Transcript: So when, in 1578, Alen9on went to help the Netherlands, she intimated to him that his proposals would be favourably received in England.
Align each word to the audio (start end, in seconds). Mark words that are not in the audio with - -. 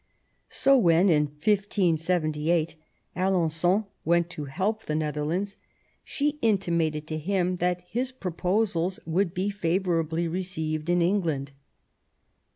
So 0.49 0.79
when, 0.79 1.09
in 1.09 1.25
1578, 1.27 2.73
Alen9on 3.15 3.85
went 4.03 4.31
to 4.31 4.45
help 4.45 4.83
the 4.85 4.95
Netherlands, 4.95 5.57
she 6.03 6.39
intimated 6.41 7.05
to 7.05 7.19
him 7.19 7.57
that 7.57 7.81
his 7.87 8.11
proposals 8.11 8.99
would 9.05 9.35
be 9.35 9.51
favourably 9.51 10.27
received 10.27 10.89
in 10.89 11.03
England. 11.03 11.51